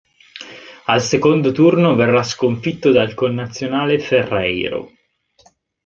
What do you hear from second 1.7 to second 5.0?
verrà sconfitto dal connazionale Ferreiro.